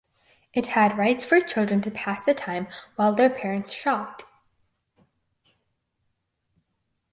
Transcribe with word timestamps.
It 0.51 0.65
had 0.65 0.97
rides 0.97 1.23
for 1.23 1.39
children 1.39 1.79
to 1.81 1.91
pass 1.91 2.25
the 2.25 2.33
time 2.33 2.65
while 2.95 3.13
their 3.13 3.29
parents 3.29 3.71
shopped. 3.71 4.23